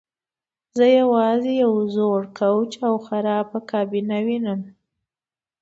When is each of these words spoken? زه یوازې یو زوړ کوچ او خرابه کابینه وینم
زه 0.77 0.85
یوازې 0.99 1.51
یو 1.63 1.73
زوړ 1.95 2.21
کوچ 2.39 2.71
او 2.87 2.93
خرابه 3.07 3.59
کابینه 3.71 4.17
وینم 4.27 4.61